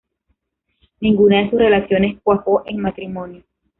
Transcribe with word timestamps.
Ninguna 0.99 1.41
de 1.43 1.51
sus 1.51 1.59
relaciones 1.59 2.19
cuajó 2.23 2.63
en 2.65 2.79
matrimonio. 2.81 3.43